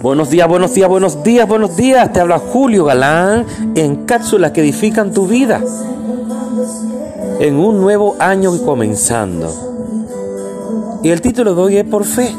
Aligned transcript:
Buenos 0.00 0.30
días, 0.30 0.48
buenos 0.48 0.72
días, 0.72 0.88
buenos 0.88 1.22
días, 1.22 1.46
buenos 1.46 1.76
días. 1.76 2.12
Te 2.12 2.20
habla 2.20 2.38
Julio 2.38 2.86
Galán 2.86 3.44
en 3.74 4.06
cápsulas 4.06 4.52
que 4.52 4.62
edifican 4.62 5.12
tu 5.12 5.26
vida. 5.26 5.60
En 7.40 7.56
un 7.56 7.80
nuevo 7.80 8.16
año 8.18 8.56
comenzando. 8.64 9.50
Y 11.02 11.10
el 11.10 11.20
título 11.20 11.54
de 11.54 11.60
hoy 11.60 11.76
es 11.76 11.84
Por 11.84 12.04
fe. 12.04 12.34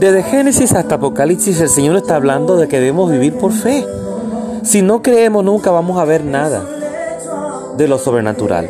Desde 0.00 0.24
Génesis 0.24 0.72
hasta 0.72 0.96
Apocalipsis 0.96 1.60
el 1.60 1.68
Señor 1.68 1.96
está 1.96 2.16
hablando 2.16 2.56
de 2.56 2.66
que 2.66 2.80
debemos 2.80 3.12
vivir 3.12 3.34
por 3.34 3.52
fe. 3.52 3.86
Si 4.64 4.82
no 4.82 5.02
creemos 5.02 5.44
nunca 5.44 5.70
vamos 5.70 6.00
a 6.00 6.04
ver 6.04 6.24
nada 6.24 6.64
de 7.76 7.86
lo 7.86 7.96
sobrenatural. 7.96 8.68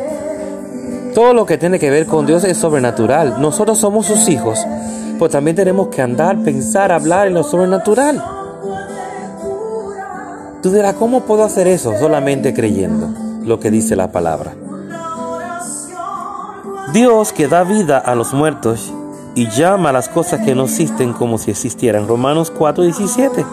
Todo 1.15 1.33
lo 1.33 1.47
que 1.47 1.57
tiene 1.57 1.79
que 1.79 1.89
ver 1.89 2.05
con 2.05 2.27
Dios 2.27 2.43
es 2.43 2.57
sobrenatural. 2.57 3.41
Nosotros 3.41 3.79
somos 3.79 4.05
sus 4.05 4.29
hijos 4.29 4.59
pues 5.21 5.33
también 5.33 5.55
tenemos 5.55 5.89
que 5.89 6.01
andar, 6.01 6.41
pensar, 6.41 6.91
hablar 6.91 7.27
en 7.27 7.35
lo 7.35 7.43
sobrenatural. 7.43 8.25
Tú 10.63 10.71
dirás, 10.71 10.95
¿cómo 10.95 11.21
puedo 11.25 11.43
hacer 11.43 11.67
eso? 11.67 11.93
Solamente 11.99 12.55
creyendo 12.55 13.07
lo 13.45 13.59
que 13.59 13.69
dice 13.69 13.95
la 13.95 14.11
palabra. 14.11 14.55
Dios 16.91 17.33
que 17.33 17.47
da 17.47 17.63
vida 17.63 17.99
a 17.99 18.15
los 18.15 18.33
muertos 18.33 18.91
y 19.35 19.47
llama 19.49 19.89
a 19.89 19.93
las 19.93 20.09
cosas 20.09 20.43
que 20.43 20.55
no 20.55 20.63
existen 20.63 21.13
como 21.13 21.37
si 21.37 21.51
existieran. 21.51 22.07
Romanos 22.07 22.51
4:17. 22.51 23.45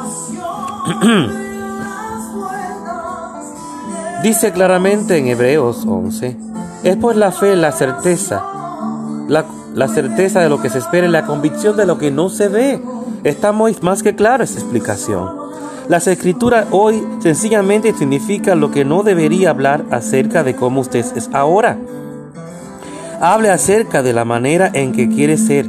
Dice 4.23 4.53
claramente 4.53 5.19
en 5.19 5.27
Hebreos 5.27 5.85
11, 5.87 6.35
es 6.85 6.97
pues 6.97 7.15
la 7.19 7.31
fe 7.31 7.57
la 7.57 7.73
certeza, 7.73 8.43
la 9.29 9.45
la 9.79 9.87
certeza 9.87 10.41
de 10.41 10.49
lo 10.49 10.61
que 10.61 10.71
se 10.71 10.79
espera 10.79 11.07
y 11.07 11.11
la 11.11 11.25
convicción 11.25 11.77
de 11.77 11.87
lo 11.87 11.99
que 11.99 12.11
no 12.11 12.31
se 12.31 12.49
ve. 12.49 12.83
Está 13.23 13.53
más 13.53 14.03
que 14.03 14.17
clara 14.17 14.43
esa 14.43 14.59
explicación. 14.59 15.29
Las 15.89 16.09
escrituras 16.09 16.67
hoy 16.73 17.07
sencillamente 17.21 17.95
significan 17.95 18.59
lo 18.59 18.73
que 18.73 18.85
no 18.85 19.05
debería 19.05 19.51
hablar 19.51 19.85
acerca 19.93 20.43
de 20.43 20.57
cómo 20.57 20.81
usted 20.81 21.07
es 21.15 21.31
ahora. 21.33 21.79
Hable 23.21 23.51
acerca 23.51 24.03
de 24.03 24.13
la 24.13 24.25
manera 24.25 24.69
en 24.75 24.91
que 24.91 25.09
quiere 25.09 25.39
ser. 25.39 25.67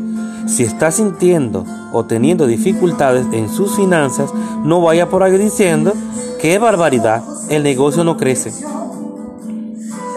Si 0.48 0.64
está 0.64 0.90
sintiendo 0.90 1.64
o 1.94 2.06
teniendo 2.06 2.48
dificultades 2.48 3.28
en 3.32 3.48
sus 3.48 3.76
finanzas, 3.76 4.32
no 4.64 4.82
vaya 4.82 5.08
por 5.08 5.22
ahí 5.22 5.38
diciendo, 5.38 5.94
qué 6.42 6.58
barbaridad, 6.58 7.22
el 7.50 7.62
negocio 7.62 8.04
no 8.04 8.18
crece. 8.18 8.52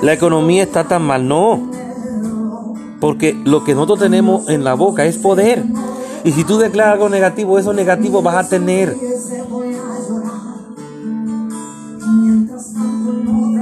La 0.00 0.14
economía 0.14 0.62
está 0.62 0.84
tan 0.84 1.02
mal. 1.02 1.28
No, 1.28 1.70
porque 3.02 3.36
lo 3.44 3.64
que 3.64 3.74
nosotros 3.74 3.98
tenemos 3.98 4.48
en 4.48 4.62
la 4.62 4.74
boca 4.74 5.04
es 5.04 5.18
poder. 5.18 5.64
Y 6.22 6.30
si 6.30 6.44
tú 6.44 6.58
declaras 6.58 6.92
algo 6.92 7.08
negativo, 7.08 7.58
eso 7.58 7.72
negativo 7.72 8.22
vas 8.22 8.36
a 8.36 8.48
tener. 8.48 8.96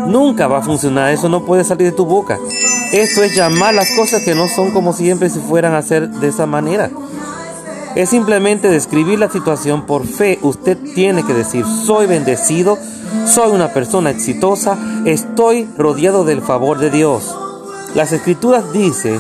Nunca 0.07 0.47
va 0.47 0.59
a 0.59 0.63
funcionar, 0.63 1.11
eso 1.11 1.31
no 1.31 1.47
puede 1.47 1.65
salir 1.65 1.87
de 1.87 1.97
tu 1.97 2.05
boca. 2.05 2.39
Esto 2.93 3.23
es 3.23 3.35
llamar 3.35 3.73
las 3.73 3.91
cosas 3.93 4.23
que 4.23 4.35
no 4.35 4.47
son 4.47 4.73
como 4.73 4.93
siempre 4.93 5.31
si 5.31 5.39
fueran 5.39 5.73
a 5.73 5.81
ser 5.81 6.11
de 6.11 6.29
esa 6.29 6.45
manera. 6.45 6.91
Es 7.95 8.11
simplemente 8.11 8.69
describir 8.69 9.19
la 9.19 9.31
situación 9.31 9.87
por 9.87 10.07
fe. 10.07 10.39
Usted 10.43 10.77
tiene 10.95 11.25
que 11.25 11.33
decir, 11.33 11.65
soy 11.65 12.07
bendecido, 12.07 12.77
soy 13.25 13.53
una 13.53 13.69
persona 13.73 14.11
exitosa, 14.11 14.77
estoy 15.07 15.67
rodeado 15.79 16.25
del 16.25 16.43
favor 16.43 16.79
de 16.79 16.91
Dios. 16.91 17.35
Las 17.95 18.13
escrituras 18.13 18.73
dice, 18.73 19.19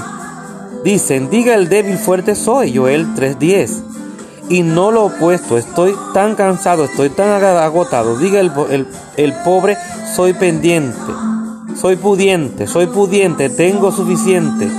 dicen, 0.85 1.29
diga 1.29 1.55
el 1.55 1.69
débil 1.69 1.99
fuerte 1.99 2.37
soy, 2.37 2.77
Joel 2.77 3.15
3.10. 3.17 3.83
Y 4.49 4.63
no 4.63 4.93
lo 4.93 5.07
opuesto, 5.07 5.59
estoy 5.59 5.95
tan 6.15 6.37
cansado, 6.37 6.85
estoy 6.85 7.11
tan 7.11 7.43
agotado. 7.43 8.17
Diga 8.17 8.39
el, 8.39 8.87
el 9.17 9.33
pobre, 9.45 9.77
soy 10.15 10.35
pendiente, 10.35 11.13
soy 11.77 11.97
pudiente, 11.97 12.69
soy 12.69 12.87
pudiente, 12.87 13.51
tengo 13.51 13.91
suficiente. 13.91 14.71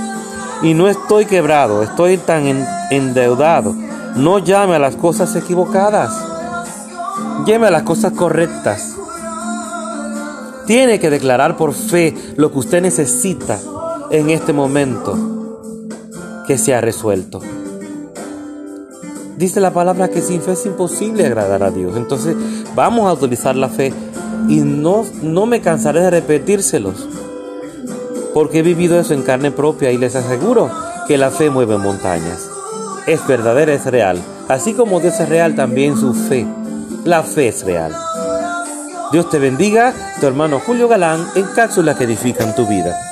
Y 0.62 0.72
no 0.72 0.88
estoy 0.88 1.26
quebrado, 1.26 1.82
estoy 1.82 2.16
tan 2.16 2.44
endeudado. 2.90 3.74
No 4.16 4.38
llame 4.38 4.76
a 4.76 4.78
las 4.78 4.96
cosas 4.96 5.36
equivocadas, 5.36 6.12
llame 7.44 7.66
a 7.66 7.70
las 7.70 7.82
cosas 7.82 8.12
correctas. 8.12 8.94
Tiene 10.66 10.98
que 10.98 11.10
declarar 11.10 11.56
por 11.56 11.74
fe 11.74 12.14
lo 12.36 12.52
que 12.52 12.58
usted 12.58 12.80
necesita 12.80 13.58
en 14.12 14.28
este 14.28 14.52
momento 14.52 15.16
que 16.46 16.58
se 16.58 16.74
ha 16.74 16.82
resuelto. 16.82 17.40
Dice 19.38 19.58
la 19.58 19.72
palabra 19.72 20.08
que 20.08 20.20
sin 20.20 20.42
fe 20.42 20.52
es 20.52 20.66
imposible 20.66 21.26
agradar 21.26 21.62
a 21.62 21.70
Dios. 21.70 21.96
Entonces 21.96 22.36
vamos 22.74 23.08
a 23.08 23.14
utilizar 23.14 23.56
la 23.56 23.70
fe 23.70 23.92
y 24.48 24.56
no, 24.60 25.06
no 25.22 25.46
me 25.46 25.62
cansaré 25.62 26.00
de 26.00 26.10
repetírselos. 26.10 27.08
Porque 28.34 28.58
he 28.58 28.62
vivido 28.62 29.00
eso 29.00 29.14
en 29.14 29.22
carne 29.22 29.50
propia 29.50 29.90
y 29.92 29.98
les 29.98 30.14
aseguro 30.14 30.70
que 31.08 31.16
la 31.16 31.30
fe 31.30 31.48
mueve 31.48 31.78
montañas. 31.78 32.50
Es 33.06 33.26
verdadera, 33.26 33.72
es 33.72 33.86
real. 33.86 34.20
Así 34.48 34.74
como 34.74 35.00
Dios 35.00 35.18
es 35.20 35.28
real, 35.28 35.54
también 35.54 35.96
su 35.96 36.12
fe. 36.12 36.46
La 37.04 37.22
fe 37.22 37.48
es 37.48 37.64
real. 37.64 37.96
Dios 39.10 39.30
te 39.30 39.38
bendiga, 39.38 39.94
tu 40.20 40.26
hermano 40.26 40.60
Julio 40.60 40.86
Galán, 40.86 41.26
en 41.34 41.44
cápsulas 41.54 41.96
que 41.96 42.04
edifican 42.04 42.54
tu 42.54 42.66
vida. 42.66 43.11